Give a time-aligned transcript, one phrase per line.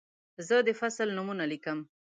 [0.47, 1.79] زه د فصل نومونه لیکم.